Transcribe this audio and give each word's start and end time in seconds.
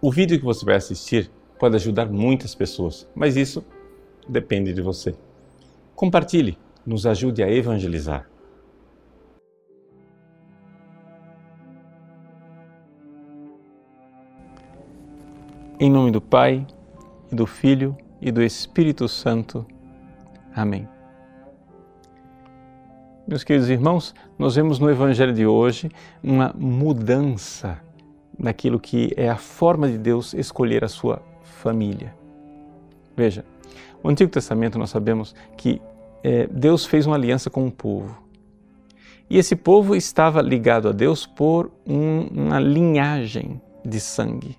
O 0.00 0.12
vídeo 0.12 0.38
que 0.38 0.44
você 0.44 0.64
vai 0.64 0.76
assistir 0.76 1.30
pode 1.58 1.74
ajudar 1.76 2.06
muitas 2.06 2.54
pessoas, 2.54 3.08
mas 3.14 3.36
isso 3.36 3.64
depende 4.28 4.72
de 4.72 4.82
você. 4.82 5.14
Compartilhe, 5.94 6.58
nos 6.84 7.06
ajude 7.06 7.42
a 7.42 7.50
evangelizar. 7.50 8.28
Em 15.78 15.90
nome 15.90 16.10
do 16.10 16.20
Pai, 16.20 16.66
e 17.30 17.34
do 17.34 17.46
Filho 17.46 17.96
e 18.20 18.30
do 18.30 18.42
Espírito 18.42 19.08
Santo. 19.08 19.66
Amém. 20.54 20.88
Meus 23.26 23.42
queridos 23.42 23.68
irmãos, 23.68 24.14
nós 24.38 24.54
vemos 24.54 24.78
no 24.78 24.88
Evangelho 24.88 25.34
de 25.34 25.46
hoje 25.46 25.90
uma 26.22 26.54
mudança 26.56 27.80
naquilo 28.38 28.78
que 28.78 29.12
é 29.16 29.28
a 29.28 29.36
forma 29.36 29.88
de 29.88 29.98
Deus 29.98 30.34
escolher 30.34 30.84
a 30.84 30.88
sua 30.88 31.22
família. 31.42 32.14
Veja, 33.16 33.44
no 34.02 34.10
Antigo 34.10 34.30
Testamento 34.30 34.78
nós 34.78 34.90
sabemos 34.90 35.34
que 35.56 35.80
é, 36.22 36.46
Deus 36.46 36.84
fez 36.84 37.06
uma 37.06 37.16
aliança 37.16 37.48
com 37.48 37.64
um 37.64 37.70
povo. 37.70 38.16
E 39.28 39.38
esse 39.38 39.56
povo 39.56 39.96
estava 39.96 40.40
ligado 40.40 40.88
a 40.88 40.92
Deus 40.92 41.26
por 41.26 41.70
um, 41.86 42.28
uma 42.28 42.60
linhagem 42.60 43.60
de 43.84 43.98
sangue. 43.98 44.56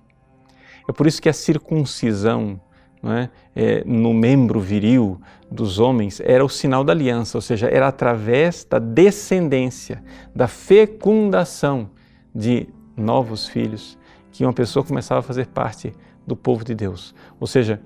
É 0.88 0.92
por 0.92 1.06
isso 1.06 1.22
que 1.22 1.28
a 1.28 1.32
circuncisão 1.32 2.60
é? 3.02 3.28
É, 3.54 3.84
no 3.86 4.12
membro 4.12 4.58
viril 4.58 5.20
dos 5.50 5.78
homens 5.78 6.20
era 6.20 6.44
o 6.44 6.48
sinal 6.48 6.82
da 6.82 6.92
aliança, 6.92 7.38
ou 7.38 7.42
seja, 7.42 7.68
era 7.68 7.86
através 7.86 8.64
da 8.64 8.78
descendência, 8.78 10.02
da 10.34 10.48
fecundação 10.48 11.90
de 12.34 12.68
novos 12.98 13.46
filhos 13.48 13.98
que 14.30 14.44
uma 14.44 14.52
pessoa 14.52 14.84
começava 14.84 15.20
a 15.20 15.22
fazer 15.22 15.46
parte 15.46 15.92
do 16.26 16.36
povo 16.36 16.64
de 16.64 16.74
Deus. 16.74 17.14
Ou 17.40 17.46
seja, 17.46 17.80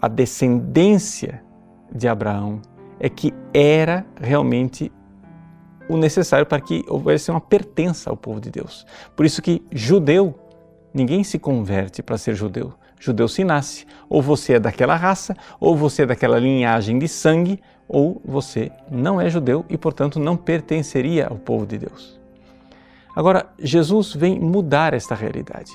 a 0.00 0.08
descendência 0.08 1.42
de 1.92 2.08
Abraão 2.08 2.60
é 2.98 3.08
que 3.08 3.32
era 3.54 4.04
realmente 4.20 4.90
o 5.88 5.96
necessário 5.96 6.46
para 6.46 6.60
que 6.60 6.84
houvesse 6.88 7.30
uma 7.30 7.40
pertença 7.40 8.10
ao 8.10 8.16
povo 8.16 8.40
de 8.40 8.50
Deus. 8.50 8.84
Por 9.14 9.24
isso 9.24 9.40
que 9.40 9.62
judeu, 9.70 10.34
ninguém 10.92 11.22
se 11.22 11.38
converte 11.38 12.02
para 12.02 12.18
ser 12.18 12.34
judeu. 12.34 12.72
Judeu 12.98 13.28
se 13.28 13.44
nasce. 13.44 13.86
Ou 14.08 14.20
você 14.20 14.54
é 14.54 14.60
daquela 14.60 14.96
raça, 14.96 15.36
ou 15.60 15.76
você 15.76 16.02
é 16.02 16.06
daquela 16.06 16.38
linhagem 16.38 16.98
de 16.98 17.06
sangue, 17.06 17.60
ou 17.88 18.20
você 18.24 18.72
não 18.90 19.20
é 19.20 19.30
judeu 19.30 19.64
e, 19.68 19.78
portanto, 19.78 20.18
não 20.18 20.36
pertenceria 20.36 21.28
ao 21.28 21.36
povo 21.36 21.66
de 21.66 21.78
Deus. 21.78 22.18
Agora, 23.16 23.50
Jesus 23.58 24.12
vem 24.12 24.38
mudar 24.38 24.92
esta 24.92 25.14
realidade. 25.14 25.72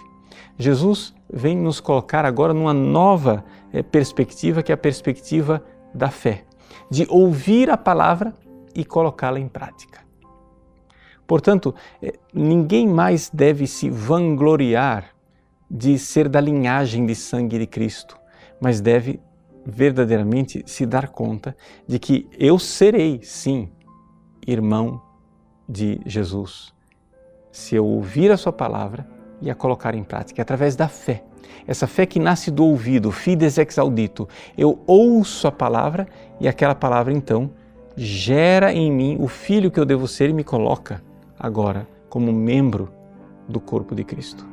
Jesus 0.60 1.12
vem 1.28 1.58
nos 1.58 1.80
colocar 1.80 2.24
agora 2.24 2.54
numa 2.54 2.74
nova 2.74 3.44
eh, 3.74 3.82
perspectiva, 3.82 4.62
que 4.62 4.72
é 4.72 4.76
a 4.76 4.78
perspectiva 4.78 5.64
da 5.92 6.12
fé, 6.12 6.46
de 6.88 7.08
ouvir 7.10 7.72
a 7.72 7.76
palavra 7.76 8.32
e 8.76 8.86
colocá-la 8.86 9.40
em 9.40 9.48
prática. 9.48 10.02
Portanto, 11.26 11.74
eh, 12.00 12.14
ninguém 12.32 12.88
mais 12.88 13.32
deve 13.34 13.66
se 13.66 13.90
vangloriar 13.90 15.10
de 15.70 15.98
ser 15.98 16.30
da 16.30 16.40
linhagem 16.40 17.08
de 17.08 17.16
sangue 17.16 17.58
de 17.58 17.66
Cristo, 17.66 18.20
mas 18.60 18.80
deve 18.80 19.20
verdadeiramente 19.66 20.64
se 20.68 20.86
dar 20.86 21.10
conta 21.10 21.58
de 21.88 21.98
que 21.98 22.28
eu 22.38 22.60
serei, 22.60 23.20
sim, 23.24 23.72
irmão 24.46 25.02
de 25.68 26.00
Jesus, 26.06 26.72
se 27.52 27.76
eu 27.76 27.86
ouvir 27.86 28.32
a 28.32 28.38
Sua 28.38 28.54
palavra 28.54 29.08
e 29.42 29.50
a 29.50 29.56
colocar 29.56 29.96
em 29.96 30.04
prática, 30.04 30.42
através 30.42 30.76
da 30.76 30.88
fé. 30.88 31.24
Essa 31.68 31.88
fé 31.88 32.06
que 32.06 32.20
nasce 32.20 32.50
do 32.50 32.66
ouvido, 32.66 33.12
fides 33.12 33.58
ex 33.58 33.78
audito. 33.78 34.28
Eu 34.58 34.80
ouço 34.88 35.48
a 35.48 35.52
palavra 35.52 36.08
e 36.40 36.48
aquela 36.48 36.76
palavra 36.76 37.14
então 37.14 37.52
gera 37.96 38.74
em 38.74 38.92
mim 38.92 39.18
o 39.20 39.28
filho 39.28 39.70
que 39.70 39.80
eu 39.80 39.86
devo 39.86 40.08
ser 40.08 40.30
e 40.30 40.34
me 40.34 40.44
coloca 40.44 41.04
agora 41.40 41.88
como 42.10 42.32
membro 42.32 42.92
do 43.48 43.60
corpo 43.60 43.94
de 43.94 44.04
Cristo. 44.04 44.48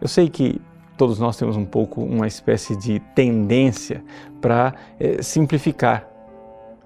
Eu 0.00 0.08
sei 0.08 0.28
que 0.28 0.60
todos 0.96 1.18
nós 1.18 1.36
temos 1.36 1.56
um 1.56 1.64
pouco 1.64 2.02
uma 2.02 2.26
espécie 2.26 2.76
de 2.76 3.00
tendência 3.14 4.04
para 4.40 4.74
é, 4.98 5.22
simplificar 5.22 6.08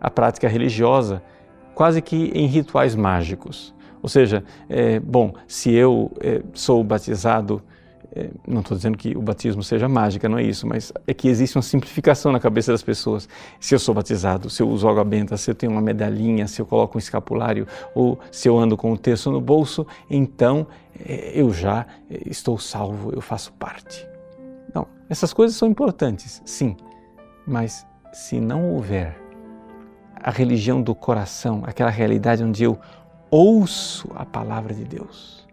a 0.00 0.10
prática 0.10 0.48
religiosa, 0.48 1.22
quase 1.74 2.00
que 2.02 2.30
em 2.34 2.46
rituais 2.46 2.94
mágicos. 2.94 3.74
Ou 4.02 4.08
seja, 4.08 4.44
é, 4.68 5.00
bom, 5.00 5.34
se 5.46 5.72
eu 5.72 6.10
é, 6.20 6.42
sou 6.52 6.82
batizado, 6.82 7.62
é, 8.16 8.30
não 8.46 8.60
estou 8.60 8.74
dizendo 8.74 8.96
que 8.96 9.14
o 9.14 9.20
batismo 9.20 9.62
seja 9.62 9.88
mágica, 9.88 10.26
não 10.26 10.38
é 10.38 10.42
isso, 10.42 10.66
mas 10.66 10.90
é 11.06 11.12
que 11.12 11.28
existe 11.28 11.56
uma 11.56 11.62
simplificação 11.62 12.32
na 12.32 12.40
cabeça 12.40 12.72
das 12.72 12.82
pessoas. 12.82 13.28
Se 13.60 13.74
eu 13.74 13.78
sou 13.78 13.94
batizado, 13.94 14.48
se 14.48 14.62
eu 14.62 14.68
uso 14.68 14.88
água 14.88 15.04
benta, 15.04 15.36
se 15.36 15.50
eu 15.50 15.54
tenho 15.54 15.72
uma 15.72 15.82
medalhinha, 15.82 16.46
se 16.46 16.60
eu 16.60 16.64
coloco 16.64 16.96
um 16.96 16.98
escapulário 16.98 17.66
ou 17.94 18.18
se 18.32 18.48
eu 18.48 18.58
ando 18.58 18.74
com 18.74 18.90
o 18.90 18.96
texto 18.96 19.30
no 19.30 19.40
bolso, 19.40 19.86
então 20.08 20.66
é, 21.04 21.32
eu 21.34 21.52
já 21.52 21.84
é, 22.10 22.22
estou 22.26 22.58
salvo, 22.58 23.12
eu 23.14 23.20
faço 23.20 23.52
parte. 23.52 24.08
Não, 24.74 24.86
essas 25.10 25.34
coisas 25.34 25.56
são 25.56 25.68
importantes, 25.68 26.40
sim, 26.44 26.74
mas 27.46 27.86
se 28.14 28.40
não 28.40 28.72
houver 28.72 29.20
a 30.22 30.30
religião 30.30 30.80
do 30.80 30.94
coração, 30.94 31.62
aquela 31.66 31.90
realidade 31.90 32.42
onde 32.42 32.64
eu 32.64 32.78
ouço 33.36 34.10
a 34.14 34.24
palavra 34.24 34.72
de 34.72 34.82
Deus, 34.82 35.46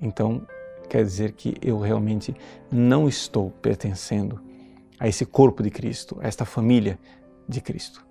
então 0.00 0.46
quer 0.88 1.02
dizer 1.02 1.32
que 1.32 1.56
eu 1.60 1.80
realmente 1.80 2.32
não 2.70 3.08
estou 3.08 3.50
pertencendo 3.50 4.40
a 4.98 5.08
esse 5.08 5.26
corpo 5.26 5.64
de 5.64 5.70
Cristo, 5.70 6.16
a 6.20 6.28
esta 6.28 6.44
família 6.44 6.96
de 7.48 7.60
Cristo. 7.60 8.06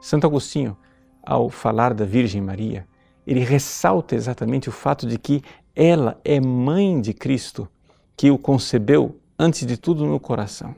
Santo 0.00 0.28
Agostinho, 0.28 0.76
ao 1.24 1.50
falar 1.50 1.92
da 1.92 2.04
Virgem 2.04 2.40
Maria, 2.40 2.86
ele 3.26 3.40
ressalta 3.40 4.14
exatamente 4.14 4.68
o 4.68 4.72
fato 4.72 5.04
de 5.04 5.18
que 5.18 5.42
ela 5.74 6.20
é 6.24 6.38
mãe 6.38 7.00
de 7.00 7.12
Cristo, 7.12 7.68
que 8.16 8.30
o 8.30 8.38
concebeu 8.38 9.18
antes 9.36 9.66
de 9.66 9.76
tudo 9.76 10.06
no 10.06 10.20
coração. 10.20 10.72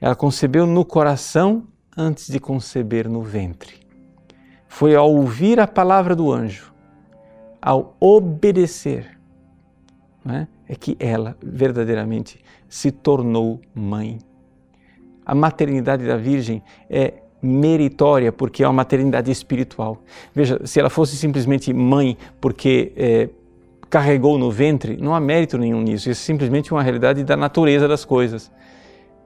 Ela 0.00 0.16
concebeu 0.16 0.66
no 0.66 0.86
coração 0.86 1.66
antes 1.94 2.28
de 2.28 2.40
conceber 2.40 3.10
no 3.10 3.20
ventre 3.20 3.89
foi 4.70 4.94
ao 4.94 5.12
ouvir 5.12 5.58
a 5.58 5.66
palavra 5.66 6.14
do 6.14 6.32
anjo, 6.32 6.72
ao 7.60 7.96
obedecer, 7.98 9.18
né, 10.24 10.46
é 10.68 10.76
que 10.76 10.96
ela 11.00 11.36
verdadeiramente 11.42 12.40
se 12.68 12.92
tornou 12.92 13.60
mãe. 13.74 14.18
A 15.26 15.34
maternidade 15.34 16.06
da 16.06 16.16
Virgem 16.16 16.62
é 16.88 17.14
meritória 17.42 18.30
porque 18.30 18.62
é 18.62 18.66
uma 18.68 18.72
maternidade 18.72 19.28
espiritual. 19.28 20.04
Veja, 20.32 20.64
se 20.64 20.78
ela 20.78 20.88
fosse 20.88 21.16
simplesmente 21.16 21.74
mãe 21.74 22.16
porque 22.40 22.92
é, 22.96 23.28
carregou 23.90 24.38
no 24.38 24.52
ventre, 24.52 24.96
não 24.96 25.16
há 25.16 25.20
mérito 25.20 25.58
nenhum 25.58 25.82
nisso. 25.82 26.08
Isso 26.08 26.22
é 26.22 26.24
simplesmente 26.32 26.72
uma 26.72 26.82
realidade 26.82 27.24
da 27.24 27.36
natureza 27.36 27.88
das 27.88 28.04
coisas. 28.04 28.52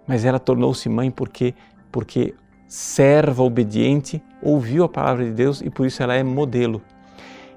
Mas 0.07 0.25
ela 0.25 0.39
tornou-se 0.39 0.89
mãe 0.89 1.11
porque 1.11 1.55
porque 1.93 2.35
serva 2.75 3.41
obediente, 3.45 4.21
ouviu 4.43 4.83
a 4.83 4.89
palavra 4.89 5.25
de 5.25 5.31
Deus 5.31 5.61
e 5.61 5.71
por 5.71 5.87
isso 5.87 6.03
ela 6.03 6.17
é 6.17 6.25
modelo. 6.25 6.83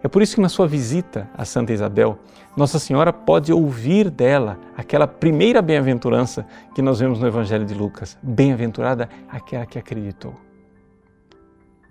É 0.03 0.07
por 0.07 0.21
isso 0.21 0.35
que 0.35 0.41
na 0.41 0.47
sua 0.47 0.67
visita 0.67 1.27
a 1.35 1.43
Santa 1.43 1.73
Isabel, 1.73 2.19
Nossa 2.55 2.77
Senhora 2.77 3.11
pode 3.11 3.51
ouvir 3.51 4.11
dela 4.11 4.59
aquela 4.77 5.07
primeira 5.07 5.59
bem-aventurança 5.59 6.45
que 6.75 6.83
nós 6.83 6.99
vemos 6.99 7.19
no 7.19 7.25
Evangelho 7.25 7.65
de 7.65 7.73
Lucas. 7.73 8.15
Bem-aventurada 8.21 9.09
aquela 9.27 9.65
que 9.65 9.79
acreditou. 9.79 10.35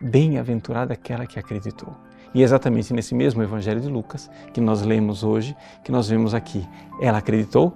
Bem-aventurada 0.00 0.94
aquela 0.94 1.26
que 1.26 1.36
acreditou. 1.36 1.96
E 2.32 2.42
é 2.42 2.44
exatamente 2.44 2.92
nesse 2.94 3.12
mesmo 3.12 3.42
Evangelho 3.42 3.80
de 3.80 3.88
Lucas 3.88 4.30
que 4.52 4.60
nós 4.60 4.82
lemos 4.82 5.24
hoje, 5.24 5.56
que 5.82 5.90
nós 5.90 6.08
vemos 6.08 6.32
aqui. 6.32 6.64
Ela 7.00 7.18
acreditou, 7.18 7.74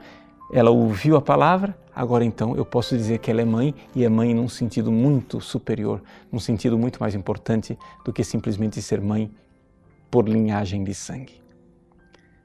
ela 0.52 0.70
ouviu 0.70 1.17
a 1.17 1.23
palavra, 1.23 1.76
Agora 2.00 2.25
então 2.25 2.56
eu 2.56 2.64
posso 2.64 2.97
dizer 2.97 3.19
que 3.19 3.31
ela 3.31 3.43
é 3.43 3.44
mãe 3.44 3.75
e 3.94 4.05
é 4.05 4.08
mãe 4.08 4.32
num 4.32 4.49
sentido 4.49 4.93
muito 4.93 5.41
superior, 5.41 6.02
num 6.32 6.38
sentido 6.38 6.79
muito 6.79 6.99
mais 6.99 7.14
importante 7.14 7.79
do 8.05 8.11
que 8.11 8.23
simplesmente 8.23 8.81
ser 8.81 9.00
mãe 9.00 9.31
por 10.11 10.29
linhagem 10.29 10.85
de 10.85 10.94
sangue. 10.94 11.43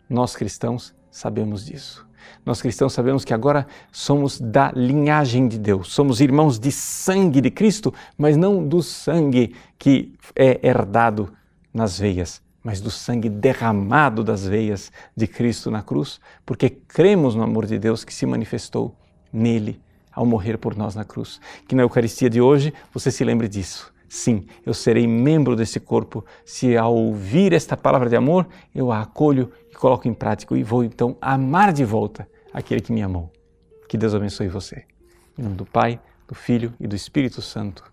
Nós 0.09 0.35
cristãos 0.35 0.93
sabemos 1.09 1.65
disso. 1.65 2.05
Nós 2.43 2.61
cristãos 2.61 2.91
sabemos 2.91 3.23
que 3.23 3.33
agora 3.33 3.65
somos 3.91 4.41
da 4.41 4.71
linhagem 4.71 5.47
de 5.47 5.59
Deus, 5.59 5.93
somos 5.93 6.19
irmãos 6.19 6.59
de 6.59 6.71
sangue 6.71 7.39
de 7.39 7.49
Cristo, 7.51 7.93
mas 8.17 8.35
não 8.35 8.67
do 8.67 8.81
sangue 8.81 9.55
que 9.77 10.13
é 10.35 10.67
herdado 10.67 11.31
nas 11.71 11.99
veias, 11.99 12.41
mas 12.65 12.81
do 12.81 12.89
sangue 12.89 13.29
derramado 13.29 14.23
das 14.23 14.47
veias 14.47 14.91
de 15.15 15.27
Cristo 15.27 15.69
na 15.69 15.83
cruz, 15.83 16.19
porque 16.43 16.67
cremos 16.67 17.35
no 17.35 17.43
amor 17.43 17.67
de 17.67 17.77
Deus 17.77 18.03
que 18.03 18.11
se 18.11 18.25
manifestou 18.25 18.95
nele 19.31 19.79
ao 20.11 20.25
morrer 20.25 20.57
por 20.57 20.75
nós 20.75 20.95
na 20.95 21.05
cruz. 21.05 21.39
Que 21.67 21.75
na 21.75 21.83
Eucaristia 21.83 22.27
de 22.27 22.41
hoje 22.41 22.73
você 22.91 23.11
se 23.11 23.23
lembre 23.23 23.47
disso. 23.47 23.93
Sim, 24.09 24.47
eu 24.65 24.73
serei 24.73 25.05
membro 25.05 25.55
desse 25.55 25.79
corpo 25.79 26.25
se 26.43 26.75
ao 26.75 26.95
ouvir 26.95 27.53
esta 27.53 27.77
palavra 27.77 28.09
de 28.09 28.15
amor 28.15 28.47
eu 28.73 28.91
a 28.91 29.01
acolho 29.01 29.51
e 29.69 29.75
coloco 29.75 30.07
em 30.07 30.13
prática 30.13 30.57
e 30.57 30.63
vou 30.63 30.83
então 30.83 31.15
amar 31.21 31.71
de 31.71 31.85
volta 31.85 32.27
aquele 32.51 32.81
que 32.81 32.91
me 32.91 33.03
amou. 33.03 33.31
Que 33.87 33.95
Deus 33.95 34.15
abençoe 34.15 34.47
você. 34.47 34.85
Em 35.37 35.43
nome 35.43 35.55
do 35.55 35.65
Pai, 35.65 35.99
do 36.27 36.33
Filho 36.33 36.73
e 36.79 36.87
do 36.87 36.95
Espírito 36.95 37.43
Santo. 37.43 37.83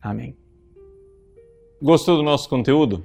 Amém. 0.00 0.34
Gostou 1.82 2.16
do 2.16 2.22
nosso 2.22 2.48
conteúdo? 2.48 3.04